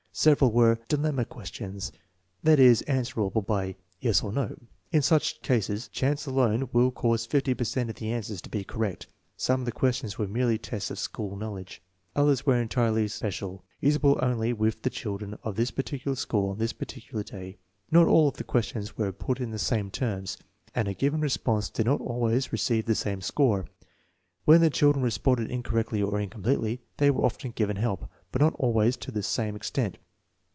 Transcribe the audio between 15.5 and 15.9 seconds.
this